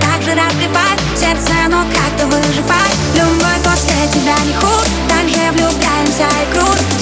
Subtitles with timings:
[0.00, 6.26] так же разбивает Сердце, но как-то выживает Любовь после тебя не худ Так же влюбляемся
[6.42, 6.97] и круто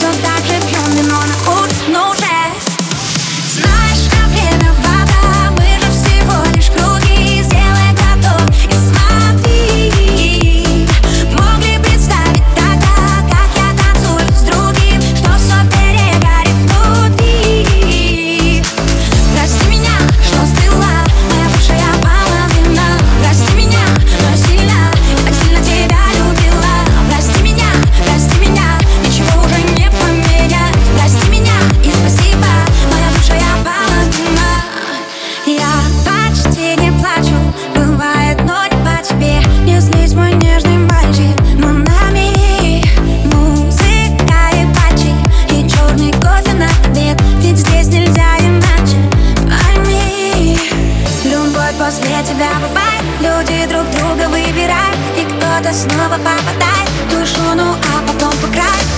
[51.79, 52.87] после тебя бывает.
[53.21, 58.96] Люди друг друга выбирают И кто-то снова попадает в душу, ну а потом по краю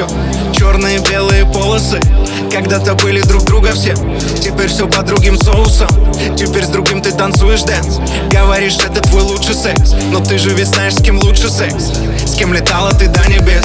[0.00, 2.00] все Черные, белые полосы
[2.52, 3.94] Когда-то были друг друга все.
[4.40, 5.88] Теперь все по другим соусам
[6.36, 7.98] Теперь с другим ты танцуешь dance.
[8.30, 11.92] Говоришь, это твой лучший секс Но ты же ведь знаешь, с кем лучше секс.
[12.26, 13.64] С кем летала ты до небес.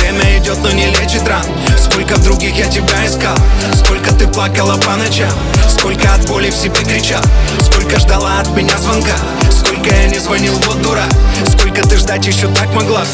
[0.00, 1.44] Время идет, но не лечит ран.
[1.78, 3.36] Сколько других я тебя искал
[3.74, 5.32] Сколько ты плакала по ночам.
[5.68, 7.22] Сколько от боли в себе кричал
[7.60, 9.16] Сколько ждала от меня звонка.
[9.50, 11.10] Сколько я не звонил, вот дурак.
[11.48, 13.04] Сколько ты ждать еще так могла